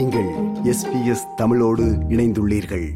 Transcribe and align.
நீங்கள் 0.00 0.28
எஸ்பிஎஸ் 0.64 1.34
தமிழோடு 1.36 1.84
இணைந்துள்ளீர்கள். 1.84 2.92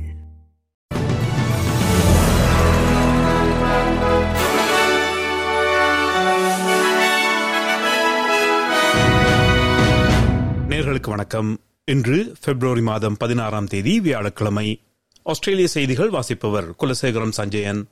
நேர்களுக்கு 10.68 11.08
வணக்கம். 11.08 11.60
இன்று 11.84 12.32
பிப்ரவரி 12.44 12.80
மாதம் 12.80 13.16
பதினாறாம் 13.16 13.66
தேதி 13.66 14.00
வியாழக்கிழமை 14.00 14.80
ஆஸ்திரேலிய 15.22 15.68
செய்திகள் 15.68 16.10
வாசிப்பவர் 16.10 16.70
குலசேகரம் 16.70 17.30
சஞ்சயன். 17.30 17.88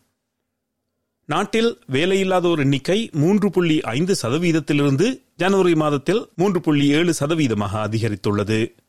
நாட்டில் 1.25 1.79
வேலையில்லாதோர் 1.93 2.59
எண்ணிக்கை 2.59 3.11
மூன்று 3.13 3.51
புள்ளி 3.51 3.81
ஐந்து 3.81 4.17
சதவீதத்திலிருந்து 4.23 5.23
ஜனவரி 5.37 5.75
மாதத்தில் 5.75 6.29
மூன்று 6.37 6.61
புள்ளி 6.61 6.89
ஏழு 6.89 7.15
சதவீதமாக 7.21 7.89
அதிகரித்துள்ளது. 7.89 8.81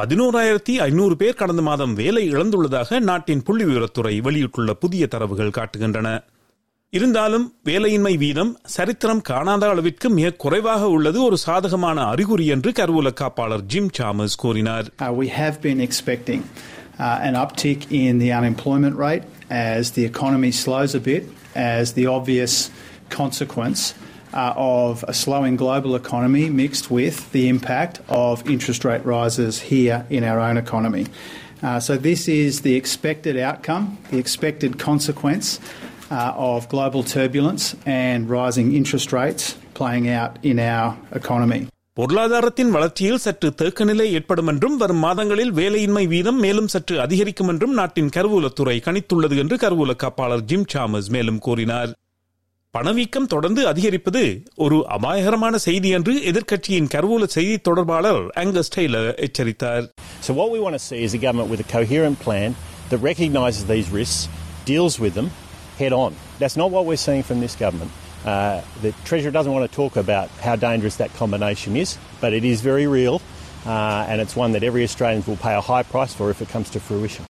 பதினோராயிரத்தி 0.00 0.74
ஐநூறு 0.78 1.16
பேர் 1.16 1.34
கடந்த 1.34 1.62
மாதம் 1.62 1.94
வேலை 1.94 2.30
இழந்துள்ளதாக 2.30 3.00
நாட்டின் 3.00 3.42
புள்ளி 3.42 3.64
விவரத்துறை 3.64 4.20
வெளியிட்டுள்ள 4.20 4.72
புதிய 4.74 5.06
தரவுகள் 5.06 5.50
காட்டுகின்றன. 5.50 6.22
இருந்தாலும் 6.90 7.54
வேலையின்மை 7.64 8.18
வீதம் 8.18 8.56
சரித்திரம் 8.64 9.20
காணாத 9.20 9.68
அளவிற்கு 9.68 10.10
மிக 10.10 10.32
குறைவாக 10.32 10.88
உள்ளது 10.88 11.22
ஒரு 11.22 11.36
சாதகமான 11.36 12.04
அறிகுறி 12.04 12.46
என்று 12.46 12.70
கருவூல 12.70 13.10
காப்பாளர் 13.20 13.60
ஜிம் 13.60 13.90
சாமஸ் 13.98 14.36
கூறினார். 14.36 14.84
Uh, 14.84 15.12
we 15.22 15.28
have 15.40 15.60
been 15.60 15.80
expecting 15.80 16.42
uh, 16.98 17.28
an 17.28 17.34
uptick 17.34 17.90
in 17.90 18.20
the 18.20 18.30
unemployment 18.32 18.96
rate 19.06 19.22
as 19.50 19.90
the 19.90 20.04
economy 20.04 20.50
slows 20.50 20.94
a 20.94 21.00
bit, 21.00 21.24
as 21.54 21.94
the 21.94 22.06
obvious 22.06 22.70
consequence 23.08 23.94
uh, 23.94 24.17
uh, 24.32 24.52
of 24.56 25.04
a 25.04 25.14
slowing 25.14 25.56
global 25.56 25.94
economy 25.94 26.48
mixed 26.52 26.90
with 26.90 27.30
the 27.32 27.48
impact 27.48 28.00
of 28.08 28.48
interest 28.48 28.84
rate 28.84 29.04
rises 29.06 29.60
here 29.62 30.06
in 30.10 30.24
our 30.24 30.40
own 30.40 30.56
economy. 30.56 31.04
Uh, 31.62 31.80
so, 31.80 31.96
this 31.98 32.28
is 32.30 32.60
the 32.60 32.74
expected 32.76 33.36
outcome, 33.40 33.84
the 34.10 34.18
expected 34.18 34.78
consequence 34.78 35.46
uh, 36.10 36.50
of 36.50 36.68
global 36.68 37.02
turbulence 37.04 37.64
and 37.86 38.30
rising 38.30 38.74
interest 38.74 39.12
rates 39.12 39.44
playing 39.74 40.08
out 40.10 40.32
in 40.44 40.58
our 40.72 40.88
economy. 41.12 41.60
பொருளாதாரத்தின் 41.96 42.70
வளர்ச்சியில் 42.70 43.22
சற்று 43.22 43.48
தேக்கநிலை 43.62 44.04
ஏற்படும் 44.10 44.46
என்றும் 44.46 44.76
வரும் 44.76 44.98
மாதங்களில் 44.98 45.52
வேலையின்மை 45.52 46.06
வீதம் 46.06 46.38
மேலும் 46.38 46.68
சற்று 46.68 47.00
அதிகரிக்கும் 47.00 47.48
என்றும் 47.48 47.74
நாட்டின் 47.74 48.08
கருவூலத்துறை 48.08 48.76
கணித்துள்ளது 48.80 49.36
என்று 49.36 49.56
கருவூல 49.56 49.94
காப்பாளர் 50.02 50.44
ஜிம் 50.44 50.68
சாமஸ் 50.74 51.08
மேலும் 51.08 51.38
கூறினார் 51.38 51.90
பணவீக்கம் 52.73 53.27
தொடர்ந்து 53.33 53.61
அதிகரிப்பது 53.71 54.21
ஒரு 54.65 54.77
அபாயகரமான 54.95 55.55
செய்தி 55.65 55.89
என்று 55.97 56.13
எதிர்க்கட்சியின் 56.29 56.87
கருவூல 56.93 57.25
செய்தி 57.35 57.55
தொடர்பாளர் 57.67 58.21
ஆங்கஸ் 58.43 58.71
டெய்லர் 58.75 59.09
எச்சரித்தார் 59.25 59.85
So, 60.25 60.31
what 60.39 60.49
we 60.53 60.59
want 60.63 60.75
to 60.79 60.83
see 60.87 61.01
is 61.07 61.13
a 61.13 61.21
government 61.25 61.49
with 61.53 61.61
a 61.65 61.69
coherent 61.75 62.17
plan 62.25 62.49
that 62.91 63.01
recognises 63.11 63.63
these 63.73 63.89
risks, 63.99 64.21
deals 64.71 64.95
with 65.03 65.13
them 65.19 65.27
head 65.81 65.93
on. 65.93 66.11
That's 66.41 66.57
not 66.61 66.69
what 66.75 66.83
we're 66.89 67.03
seeing 67.07 67.23
from 67.23 67.39
this 67.45 67.55
government. 67.55 67.91
Uh, 68.25 68.57
the 68.81 68.91
Treasurer 69.09 69.33
doesn't 69.37 69.53
want 69.57 69.65
to 69.69 69.75
talk 69.75 69.95
about 69.97 70.27
how 70.47 70.55
dangerous 70.67 70.97
that 70.97 71.13
combination 71.21 71.75
is, 71.75 71.89
but 72.21 72.31
it 72.33 72.45
is 72.45 72.61
very 72.71 72.87
real, 72.99 73.17
uh, 73.67 74.09
and 74.09 74.17
it's 74.23 74.35
one 74.35 74.51
that 74.53 74.63
every 74.63 74.83
Australian 74.83 75.23
will 75.29 75.41
pay 75.47 75.55
a 75.55 75.61
high 75.61 75.83
price 75.83 76.13
for 76.13 76.27
if 76.29 76.41
it 76.41 76.49
comes 76.49 76.69
to 76.71 76.79
fruition. 76.79 77.25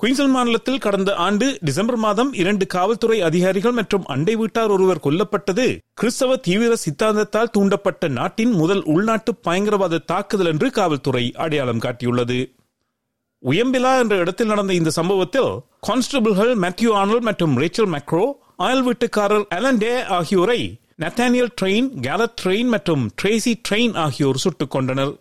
Queensland 0.00 0.32
மாநிலத்தில் 0.32 0.78
கடந்த 0.78 1.10
ஆண்டு 1.26 1.46
December 1.66 1.96
மாதம் 1.96 2.30
இரண்டு 2.32 2.64
காவல்துறை 2.66 3.18
அதிகாரிகள் 3.22 3.72
மற்றும் 3.72 4.04
அண்டை 4.14 4.34
வீட்டார் 4.36 4.72
ஒருவர் 4.74 5.02
கொல்லப்பட்டது. 5.06 5.64
கிறிஸ்தவ 5.94 6.36
தீவிர 6.36 6.72
சித்தாந்தத்தால் 6.84 7.52
தூண்டப்பட்ட 7.56 8.08
நாட்டின் 8.08 8.52
முதல் 8.52 8.82
உள்நாட்டு 8.94 9.32
பயங்கரவாத 9.46 10.02
தாக்குதல் 10.12 10.46
என்று 10.46 10.68
காவல்துறை 10.70 11.24
அடையாளம் 11.44 11.82
காட்டியுள்ளது. 11.84 12.38
உயம்பிலா 13.42 13.92
என்ற 14.02 14.14
இடத்தில் 14.16 14.46
நடந்த 14.46 14.72
இந்த 14.74 14.90
சம்பவத்தில் 14.90 15.50
கான்ஸ்டபிள்கள் 15.80 16.52
மேத்யூ 16.64 16.92
ஆனல் 17.02 17.20
மற்றும் 17.20 17.56
ரேச்சல் 17.62 17.92
மேக்ரோ 17.94 18.24
அயல் 18.56 18.84
வீட்டுக்காரர் 18.88 19.46
அலன்டே 19.58 19.94
ஆகியோரை 20.18 20.60
நத்தானியல் 21.02 21.54
ட்ரெயின் 21.60 21.88
கேலட் 22.06 22.36
ட்ரெயின் 22.42 22.70
மற்றும் 22.74 23.02
ட்ரேசி 23.22 23.52
ட்ரெயின் 23.68 23.94
ஆகியோர் 24.04 24.42
சுட்டுக் 24.44 24.70
கொண்டனர் 24.70 25.12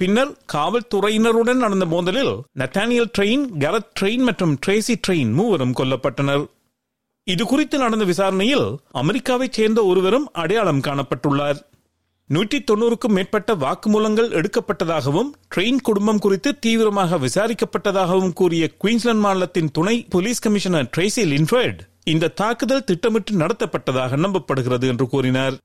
பின்னர் 0.00 0.30
காவல்துறையினருடன் 0.52 1.58
நடந்த 1.62 1.84
மோதலில் 1.84 2.30
நத்தானியல் 2.58 3.10
ட்ரெயின் 3.16 3.42
கரத் 3.62 3.90
ட்ரெயின் 3.98 4.22
மற்றும் 4.28 4.54
ட்ரேசி 4.66 4.94
ட்ரெயின் 5.06 5.32
மூவரும் 5.32 5.74
கொல்லப்பட்டனர். 5.78 6.44
இது 7.24 7.46
குறித்து 7.46 7.78
நடந்த 7.78 8.04
விசாரணையில் 8.04 8.64
அமெரிக்காவைச் 8.94 9.56
சேர்ந்த 9.58 9.84
ஒருவரும் 9.84 10.26
அடையாளம் 10.32 10.80
காணப்பட்டுள்ளார். 10.80 11.60
நூற்றி 12.26 12.58
தொண்ணூறுக்கும் 12.60 13.16
மேற்பட்ட 13.16 13.54
வாக்குமூலங்கள் 13.54 14.34
எடுக்கப்பட்டதாகவும் 14.40 15.30
ட்ரெயின் 15.54 15.80
குடும்பம் 15.82 16.18
குறித்து 16.18 16.58
தீவிரமாக 16.58 17.18
விசாரிக்கப்பட்டதாகவும் 17.18 18.32
கூறிய 18.32 18.70
குயின்ஸ்லாந்து 18.84 19.24
மாநிலத்தின் 19.26 19.70
துணை 19.70 20.06
போலீஸ் 20.10 20.44
கமிஷனர் 20.46 20.90
ட்ரேசி 20.96 21.24
லின்ஃபர்ட் 21.32 21.80
இந்த 22.04 22.28
தாக்குதல் 22.28 22.84
திட்டமிட்டு 22.84 23.34
நடத்தப்பட்டதாக 23.34 24.18
நம்பப்படுகிறது 24.26 24.86
என்று 24.86 25.08
கூறினார். 25.08 25.56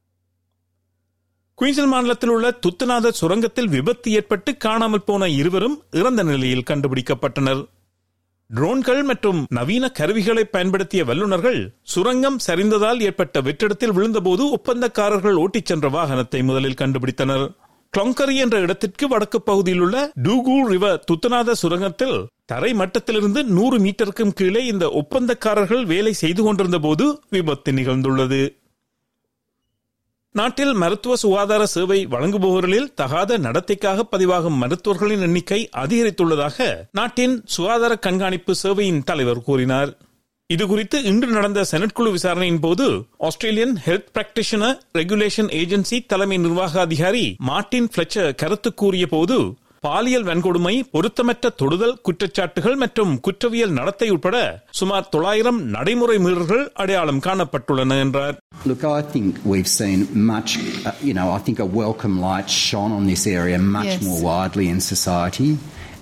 குயின்ஸ்லாந்து 1.60 1.92
மாநிலத்தில் 1.92 2.30
உள்ள 2.30 2.48
துத்தநாத 2.64 3.12
சுரங்கத்தில் 3.20 3.70
விபத்து 3.74 4.12
ஏற்பட்டு 4.12 4.52
காணாமல் 4.58 5.04
போன 5.04 5.30
இருவரும் 5.40 5.78
இறந்த 6.00 6.24
நிலையில் 6.24 6.66
கண்டுபிடிக்கப்பட்டனர். 6.70 7.62
ட்ரோன்கள் 8.50 9.04
மற்றும் 9.04 9.40
நவீன 9.58 9.90
கருவிகளை 10.00 10.44
பயன்படுத்திய 10.56 11.04
வல்லுநர்கள் 11.10 11.60
சுரங்கம் 11.94 12.40
சரிந்ததால் 12.48 13.00
ஏற்பட்ட 13.00 13.42
வெற்றிடத்தில் 13.42 13.96
விழுந்தபோது 14.00 14.44
ஒப்பந்தக்காரர்கள் 14.58 15.40
ஓட்டிச் 15.44 15.66
சென்ற 15.66 15.90
வாகனத்தை 15.90 16.42
முதலில் 16.44 16.80
கண்டுபிடித்தனர். 16.82 17.46
கிளொங்கரி 17.94 18.36
என்ற 18.36 18.60
இடத்திற்கு 18.60 19.08
வடக்கு 19.08 19.42
பகுதியில் 19.42 19.80
உள்ள 19.80 19.98
டூகூ 20.28 20.58
ரிவர் 20.74 21.02
துத்தநாத 21.12 21.56
சுரங்கத்தில் 21.62 22.18
தரை 22.46 22.74
மட்டத்திலிருந்து 22.74 23.44
நூறு 23.58 23.80
மீட்டருக்கும் 23.80 24.36
கீழே 24.42 24.66
இந்த 24.66 24.88
ஒப்பந்தக்காரர்கள் 25.02 25.86
வேலை 25.94 26.14
செய்து 26.14 26.44
கொண்டிருந்த 26.44 26.80
போது 26.80 27.06
விபத்து 27.30 27.72
நிகழ்ந்துள்ளது. 27.72 28.44
நாட்டில் 30.36 30.74
மருத்துவ 30.74 31.16
சுகாதார 31.16 31.66
சேவை 31.66 31.98
வழங்குபவர்களில் 32.06 32.88
தகாத 32.96 33.38
நடத்தைக்காக 33.38 34.04
பதிவாகும் 34.12 34.58
மருத்துவர்களின் 34.62 35.22
எண்ணிக்கை 35.22 35.60
அதிகரித்துள்ளதாக 35.78 36.58
நாட்டின் 36.92 37.36
சுகாதார 37.46 37.96
கண்காணிப்பு 37.96 38.54
சேவையின் 38.64 39.04
தலைவர் 39.04 39.42
கூறினார். 39.42 39.92
இதுகுறித்து 40.54 40.98
இன்று 41.04 41.28
நடந்த 41.28 41.64
செனட் 41.64 41.94
குழு 41.94 42.12
விசாரணையின் 42.12 42.60
போது 42.60 42.88
Australian 43.18 43.76
health 43.86 44.12
practitioner 44.16 44.78
regulation 44.94 45.50
agency 45.62 46.00
தலைமை 46.06 46.38
நிர்வாக 46.38 46.80
அதிகாரி 46.82 47.36
மார்டின் 47.50 47.90
பிளச்சர் 47.96 48.36
கருத்து 48.36 48.74
கூறிய 48.74 49.08
போது 49.08 49.38
பாலியல் 49.86 50.28
வன்கொடுமை 50.28 50.76
பொருத்தமற்ற 50.94 51.50
தொடுதல் 51.62 51.98
குற்றச்சாட்டுகள் 52.08 52.78
மற்றும் 52.84 53.14
குற்றவியல் 53.20 53.78
நடத்தை 53.78 54.10
உட்பட 54.10 54.38
சுமார் 54.80 55.10
தொள்ளாயிரம் 55.10 55.60
நடைமுறை 55.76 56.18
மீறல்கள் 56.26 56.66
அடையாளம் 56.76 57.24
காணப்பட்டுள்ளன 57.28 58.00
என்றார் 58.06 58.38
Look, 58.66 58.84
I 58.92 59.02
think 59.06 59.32
we've 59.46 59.72
seen 59.72 60.00
much, 60.28 60.52
uh, 60.58 60.94
you 61.02 61.14
know, 61.14 61.28
I 61.30 61.40
think 61.40 61.58
a 61.60 61.70
welcome 61.76 62.16
light 62.22 62.50
shone 62.62 62.94
on 62.94 63.04
this 63.06 63.24
area 63.34 63.58
much 63.76 63.90
Yes. 63.90 64.04
more 64.04 64.20
widely 64.24 64.68
in 64.68 64.80
society 64.86 65.50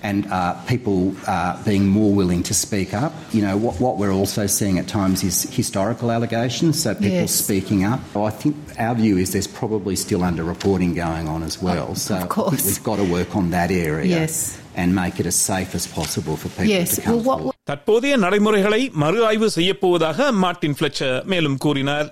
and 0.03 0.19
uh, 0.29 0.53
people 0.65 0.97
uh, 1.27 1.61
being 1.63 1.85
more 1.89 2.11
willing 2.13 2.41
to 2.43 2.53
speak 2.55 2.93
up. 2.95 3.13
You 3.31 3.41
know, 3.41 3.55
what, 3.57 3.75
what 3.79 3.97
we're 3.97 4.13
also 4.13 4.47
seeing 4.49 4.79
at 4.79 4.87
times 4.89 5.23
is 5.23 5.37
historical 5.53 6.09
allegations, 6.09 6.81
so 6.81 6.89
people 6.95 7.23
Yes. 7.23 7.35
speaking 7.43 7.81
up. 7.83 8.01
I 8.21 8.31
think 8.33 8.55
our 8.79 8.95
view 8.95 9.17
is 9.17 9.31
there's 9.31 9.51
probably 9.55 9.95
still 9.97 10.21
underreporting 10.21 10.93
going 10.97 11.27
on 11.27 11.43
as 11.43 11.57
well. 11.61 11.87
Of- 11.89 11.97
so 11.99 12.13
of 12.13 12.19
I 12.19 12.21
think 12.21 12.31
course. 12.31 12.65
we've 12.65 12.83
got 12.83 12.95
to 12.95 13.07
work 13.11 13.35
on 13.35 13.49
that 13.51 13.71
area 13.87 14.09
Yes. 14.19 14.35
and 14.75 14.95
make 14.95 15.19
it 15.19 15.25
as 15.25 15.35
safe 15.51 15.73
as 15.75 15.85
possible 15.99 16.37
for 16.37 16.49
people 16.49 16.73
Yes. 16.77 16.95
to 16.95 17.01
come 17.01 17.13
Well, 17.13 17.25
what, 17.25 17.39
forward. 17.39 17.55
தற்போதைய 17.65 18.17
நடைமுறைகளை 18.17 18.81
மறு 18.95 19.25
ஆய்வு 19.25 19.49
செய்யப்போவதாக 19.49 20.31
Martin 20.43 20.77
Fletcher 20.79 21.23
மேலும் 21.25 21.57
கூறினார் 21.57 22.07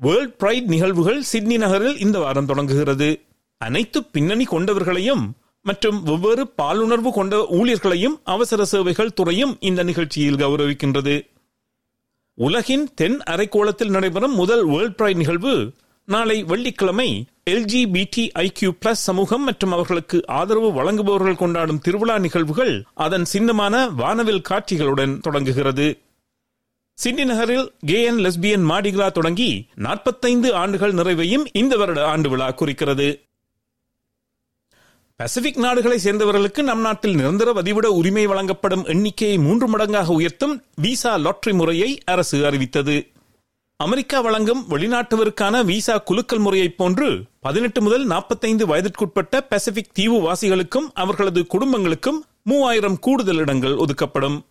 world 0.00 0.34
bright 0.38 0.68
நிகழ்வுகள் 0.68 1.20
Sydney 1.22 1.56
நகரில் 1.56 1.98
இந்த 1.98 2.18
வாரம் 2.18 2.46
தொடங்குகிறது 2.46 3.08
அனைத்து 3.60 4.02
பின்னணி 4.14 4.44
கொண்டவர்களையும் 4.44 5.24
மற்றும் 5.65 6.03
வெவ்வேறு 6.03 6.43
பாலுணர்வு 6.61 7.11
கொண்ட 7.13 7.47
ஊழியர்களையும் 7.51 8.15
அவசர 8.23 8.65
சேவைகள் 8.65 9.13
துறையும் 9.13 9.57
இந்த 9.59 9.83
நிகழ்ச்சியில் 9.83 10.35
கௌரவிக்கின்றது. 10.35 11.15
உலகின் 12.33 12.89
தென் 12.95 13.17
அரைக்கோளத்தில் 13.19 13.93
நடைபெறும் 13.95 14.35
முதல் 14.35 14.65
வேர்ல்ட் 14.65 14.95
பிரைட் 14.95 15.17
நிகழ்வு 15.17 15.73
நாளை 16.05 16.43
வெள்ளிக்கிழமை 16.43 17.09
எல்ஜிபிடி 17.51 18.23
ஐக்யூ 18.39 18.69
பிளஸ் 18.81 19.03
சமூகம் 19.07 19.43
மற்றும் 19.43 19.71
அவர்களுக்கு 19.71 20.27
ஆதரவு 20.27 20.71
வழங்குபவர்கள் 20.71 21.35
கொண்டாடும் 21.35 21.79
திருவிழா 21.79 22.17
நிகழ்வுகள் 22.17 22.83
அதன் 22.93 23.25
சின்னமான 23.25 23.89
வானவில் 23.89 24.45
காட்சிகளுடன் 24.49 25.19
தொடங்குகிறது. 25.19 25.87
சிட்னி 26.93 27.25
நகரில் 27.25 27.71
கே 27.85 28.07
அண்ட் 28.07 28.19
லெஸ்பியன் 28.19 28.65
மாடிகிரா 28.71 29.11
தொடங்கி 29.11 29.67
நாற்பத்தைந்து 29.75 30.53
ஆண்டுகள் 30.53 30.93
நிறைவையும் 30.93 31.45
இந்த 31.53 31.75
வருட 31.75 32.07
ஆண்டு 32.07 32.29
விழா 32.29 32.51
குறிக்கிறது. 32.51 33.07
பசிபிக் 35.15 35.57
நாடுகளை 35.57 35.99
சேர்ந்தவர்களுக்கு 35.99 36.63
நம் 36.63 36.79
நாட்டில் 36.79 37.15
நிரந்தர 37.15 37.53
வதிவிட 37.53 37.85
உரிமை 37.85 38.27
வழங்கப்படும் 38.27 38.85
எண்ணிக்கையை 38.85 39.37
மூன்று 39.37 39.67
மடங்காக 39.67 40.07
உயர்த்தும் 40.07 40.63
விசா 40.75 41.15
லாட்டரி 41.15 41.55
முறையை 41.55 42.01
அரசு 42.05 42.45
அறிவித்தது. 42.45 43.11
அமெரிக்கா 43.77 44.21
வழங்கும் 44.21 44.65
வெளிநாட்டவருக்கான 44.69 45.65
விசா 45.65 45.97
குலுக்கல் 45.97 46.39
முறையைப் 46.39 46.77
போன்று 46.77 47.23
பதினெட்டு 47.39 47.81
முதல் 47.81 48.05
நாற்பத்தைந்து 48.05 48.65
வயதிற்குட்பட்ட 48.65 49.41
பசிபிக் 49.49 49.93
தீவு 49.93 50.17
வாசிகளுக்கும் 50.19 50.89
அவர்களது 50.93 51.45
குடும்பங்களுக்கும் 51.53 52.19
மூவாயிரம் 52.43 52.99
கூடுதல் 52.99 53.37
இடங்கள் 53.37 53.75
ஒதுக்கப்படும். 53.75 54.45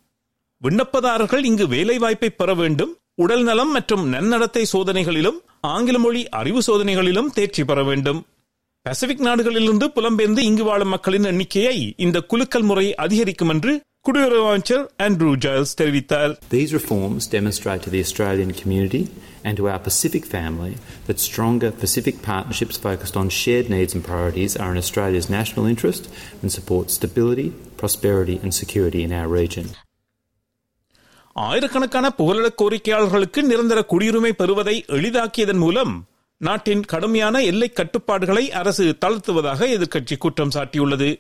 விண்ணப்பதாரர்கள் 0.63 1.45
இங்கு 1.45 1.69
வேலை 1.69 1.99
வாய்ப்பை 1.99 2.31
பெற 2.31 2.55
வேண்டும். 2.55 2.97
உடல் 3.15 3.43
நலம் 3.43 3.73
மற்றும் 3.73 4.13
நன்னடத்தை 4.13 4.67
சோதனைகளிலும் 4.73 5.41
ஆங்கில 5.61 5.99
மொழி 5.99 6.29
அறிவு 6.29 6.63
சோதனைகளிலும் 6.63 7.33
தேர்ச்சி 7.33 7.65
பெற 7.65 7.85
வேண்டும். 7.85 8.27
பசிபிக் 8.86 9.26
நாடுகளிலிருந்து 9.26 9.86
புலம்பெயர்ந்து 9.96 10.40
இங்கு 10.40 10.64
வாழும் 10.64 10.88
மக்களின் 10.88 11.24
எண்ணிக்கையை 11.24 11.78
இந்த 11.98 12.18
குலுக்கல் 12.22 12.62
முறை 12.62 12.96
அதிகரிக்கும் 12.96 13.50
என்று 13.50 13.72
குடியுறவு 14.06 14.46
அமைச்சர் 14.48 14.84
ஆண்ட்ரூ 15.06 15.32
ஜாயல்ஸ் 15.46 15.74
தெரிவித்தார் 15.80 16.34
These 16.50 16.72
reforms 16.74 17.24
demonstrate 17.28 17.82
to 17.82 17.90
the 17.90 18.00
Australian 18.00 18.52
community 18.54 19.02
and 19.44 19.58
to 19.58 19.66
our 19.70 19.80
Pacific 19.80 20.26
family 20.26 20.72
that 21.08 21.20
stronger 21.20 21.72
Pacific 21.84 22.16
partnerships 22.22 22.78
focused 22.78 23.18
on 23.18 23.30
shared 23.32 23.70
needs 23.70 23.94
and 23.96 24.04
priorities 24.04 24.56
are 24.56 24.72
in 24.72 24.78
Australia's 24.78 25.30
national 25.30 25.66
interest 25.66 26.06
and 26.42 26.52
support 26.52 26.86
stability, 26.90 27.48
prosperity 27.78 28.38
and 28.44 28.54
security 28.54 29.04
in 29.04 29.14
our 29.14 29.30
region. 29.42 29.68
ஆயிரக்கணக்கான 31.36 32.10
புகலிட 32.12 32.48
கோரிக்கையாளர்களுக்கு 32.62 33.42
நிரந்தர 33.44 33.80
குடியுரிமை 33.92 34.32
பெறுவதை 34.34 34.86
எளிதாக்கியதன் 34.90 35.60
மூலம் 35.60 35.94
நாட்டின் 36.47 36.81
கடுமையான 36.83 37.43
எல்லை 37.43 37.69
கட்டுப்பாடுகளை 37.69 38.51
அரசு 38.51 38.85
தளர்த்துவதாக 39.05 39.67
எதிர்க்கட்சி 39.75 40.19
குற்றம் 40.19 40.55
சாட்டியுள்ளது. 40.55 41.11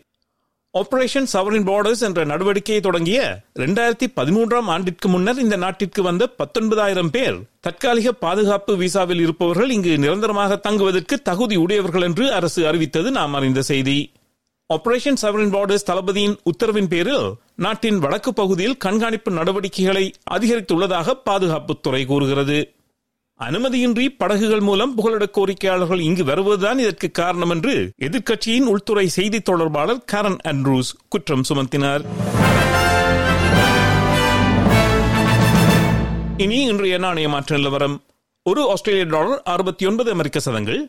ஆபரேஷன் 0.74 1.28
சவரின் 1.32 1.66
பார்டர்ஸ் 1.68 2.02
என்ற 2.08 2.24
நடவடிக்கையை 2.24 2.80
தொடங்கிய 2.80 3.18
இரண்டாயிரத்தி 3.54 4.06
பதிமூன்றாம் 4.16 4.68
ஆண்டிற்கு 4.74 5.08
முன்னர் 5.08 5.38
இந்த 5.38 5.56
நாட்டிற்கு 5.56 6.02
வந்த 6.02 6.26
பத்தொன்பதாயிரம் 6.38 7.10
பேர் 7.10 7.38
தற்காலிக 7.60 8.12
பாதுகாப்பு 8.12 8.76
விசாவில் 8.76 9.20
இருப்பவர்கள் 9.20 9.70
இங்கு 9.70 9.98
நிரந்தரமாக 9.98 10.56
தங்குவதற்கு 10.56 11.22
தகுதி 11.22 11.56
உடையவர்கள் 11.56 12.02
என்று 12.02 12.32
அரசு 12.32 12.66
அறிவித்தது 12.66 13.10
நாம் 13.10 13.34
அறிந்த 13.34 13.62
செய்தி. 13.62 13.98
ஆபரேஷன் 14.70 15.22
சவரின் 15.22 15.54
பார்டர்ஸ் 15.56 15.88
தளபதியின் 15.90 16.36
உத்தரவின் 16.50 16.88
பேரில் 16.88 17.26
நாட்டின் 17.56 17.98
வடக்கு 17.98 18.32
பகுதியில் 18.32 18.76
கண்காணிப்பு 18.76 19.30
நடவடிக்கைகளை 19.30 20.06
அதிகரித்துள்ளதாக 20.30 21.18
பாதுகாப்புத்துறை 21.30 22.04
கூறுகிறது. 22.06 22.60
அனுமதியின்றி 23.40 24.04
படகுகள் 24.18 24.60
மூலம் 24.60 24.94
புகலிட 24.94 25.24
கோரிக்கையாளர்கள் 25.36 26.00
இங்கு 26.00 26.24
வருவதுதான் 26.24 26.78
இதற்கு 26.78 27.08
காரணம் 27.10 27.50
என்று 27.50 27.74
எதிர்க்கட்சியின் 28.06 28.68
உள்துறை 28.72 29.08
செய்தி 29.08 29.40
தொடர்பாளர் 29.40 30.04
காரன் 30.04 30.38
அண்ட்ரூஸ் 30.50 30.90
குற்றம் 31.08 31.44
சுமத்தினார். 31.48 32.02
இனி 36.36 36.58
இன்றைய 36.64 36.98
நாணய 36.98 37.28
மாற்ற 37.28 37.56
நிலவரம் 37.56 37.96
ஒரு 38.46 38.62
ஆஸ்திரேலிய 38.70 39.04
டாலர் 39.04 39.42
அறுபத்தி 39.54 39.86
ஒன்பது 39.86 40.10
அமெரிக்க 40.10 40.38
சதங்கள் 40.40 40.80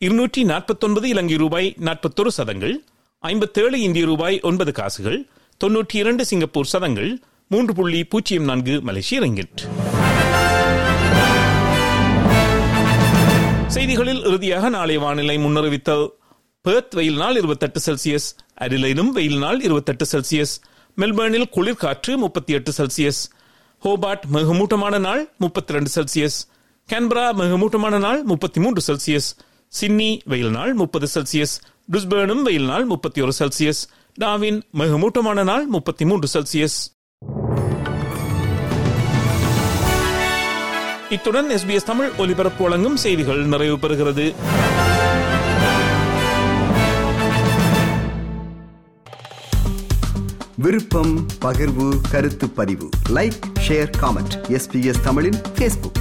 இருநூற்றி 0.00 0.42
நாற்பத்தொன்பது 0.44 1.08
இலங்கை 1.08 1.36
ரூபாய் 1.36 1.68
நாற்பத்தொரு 1.88 2.32
சதங்கள் 2.38 2.74
ஐம்பத்தேழு 3.24 3.80
இந்திய 3.80 4.06
ரூபாய் 4.06 4.40
ஒன்பது 4.40 4.72
காசுகள் 4.72 5.20
தொன்னூற்றி 5.60 5.96
இரண்டு 6.02 6.24
சிங்கப்பூர் 6.24 6.72
சதங்கள் 6.74 7.10
மூன்று 7.50 7.74
புள்ளி 7.74 8.04
பூஜ்ஜியம் 8.04 8.44
நான்கு 8.44 8.74
மலேசிய 8.88 9.20
ரிங்கிட். 9.20 9.60
செய்திகளில் 13.78 14.22
இறுதியாக 14.24 14.68
நாளை 14.68 14.94
வானிலை 14.96 15.34
முன்னறிவித்தல் 15.38 16.04
பெர்த் 16.64 16.94
வெயில் 16.94 17.18
நாள் 17.18 17.36
இருபத்தெட்டு 17.36 17.80
செல்சியஸ் 17.84 18.26
அரிலைனும் 18.56 19.10
வெயில் 19.10 19.38
நாள் 19.38 19.60
இருபத்தெட்டு 19.60 20.04
செல்சியஸ் 20.04 20.54
மெல்பர்னில் 20.98 21.46
குளிர் 21.48 21.78
காற்று 21.78 22.12
முப்பத்தி 22.16 22.52
எட்டு 22.52 22.72
செல்சியஸ் 22.72 23.20
ஹோபார்ட் 23.82 24.24
மிகமூட்டமான 24.30 24.98
நாள் 24.98 25.22
முப்பத்தி 25.38 25.76
ரெண்டு 25.76 25.92
செல்சியஸ் 25.94 26.38
கேன்பரா 26.88 27.26
மிகமூட்டமான 27.40 27.98
நாள் 27.98 28.20
முப்பத்தி 28.22 28.60
மூன்று 28.60 28.82
செல்சியஸ் 28.88 29.28
சிட்னி 29.72 30.10
வெயில் 30.24 30.50
நாள் 30.50 30.72
முப்பது 30.74 31.08
செல்சியஸ் 31.14 31.54
பிரிஸ்பேர்னும் 31.92 32.42
வெயில் 32.42 32.68
நாள் 32.68 32.86
முப்பத்தி 32.86 33.22
ஒரு 33.22 33.34
செல்சியஸ் 33.38 33.82
டாவின் 34.18 34.60
மிகமூட்டமான 34.78 35.44
நாள் 35.44 35.66
முப்பத்தி 35.66 36.04
மூன்று 36.04 36.30
செல்சியஸ் 36.34 36.78
இத்துடன் 41.10 41.50
எஸ்பிஎஸ் 41.50 41.82
தமிழ் 41.82 42.10
ஒலிபரப்பு 42.18 42.64
வழங்கும் 42.64 42.96
செய்திகள் 42.96 43.44
நிறைவு 43.44 43.76
பெறுகிறது. 43.76 44.34
விருப்பம் 50.54 51.26
பகிர்வு 51.40 52.00
கருத்து 52.10 52.48
பதிவு. 52.48 52.88
லைக் 53.08 53.40
ஷேர் 53.68 53.90
காமெண்ட் 54.00 54.34
எஸ்பிஎஸ் 54.48 55.00
தமிழின் 55.02 55.40
பேஸ்புக் 55.58 56.00